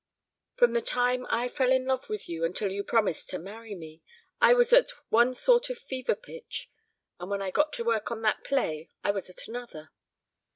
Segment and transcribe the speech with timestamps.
[0.55, 4.01] From the time I fell in love with you until you promised to marry me,
[4.41, 6.71] I was at one sort of fever pitch,
[7.19, 9.91] and when I got to work on that play I was at another.